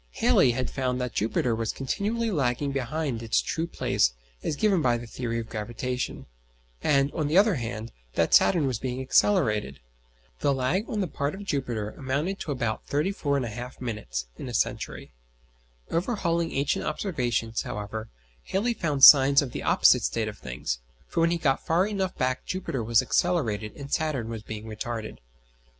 [0.13, 4.97] Halley had found that Jupiter was continually lagging behind its true place as given by
[4.97, 6.25] the theory of gravitation;
[6.81, 9.79] and, on the other hand, that Saturn was being accelerated.
[10.39, 14.55] The lag on the part of Jupiter amounted to about 34 1/2 minutes in a
[14.55, 15.11] century.
[15.91, 18.09] Overhauling ancient observations, however,
[18.45, 22.15] Halley found signs of the opposite state of things, for when he got far enough
[22.17, 25.19] back Jupiter was accelerated and Saturn was being retarded.